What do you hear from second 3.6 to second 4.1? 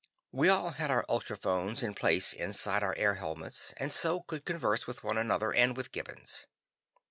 and